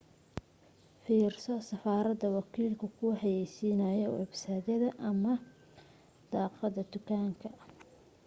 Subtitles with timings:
[1.03, 4.67] fiirso safarada wakiilku ku xayaysiinayo websayd
[5.09, 5.33] ama
[6.31, 7.49] daaqadda dukaanka